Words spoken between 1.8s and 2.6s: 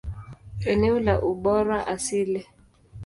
asili.